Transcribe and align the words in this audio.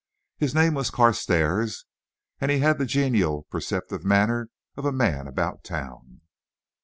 His 0.39 0.55
name 0.55 0.73
was 0.73 0.89
Carstairs, 0.89 1.85
and 2.39 2.49
he 2.49 2.57
had 2.57 2.79
the 2.79 2.87
genial, 2.87 3.43
perceptive 3.51 4.03
manner 4.03 4.49
of 4.75 4.83
a 4.83 4.91
man 4.91 5.27
about 5.27 5.63
town. 5.63 6.21